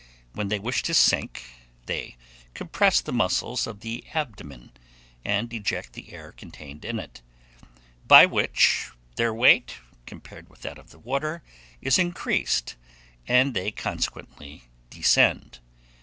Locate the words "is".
11.83-11.99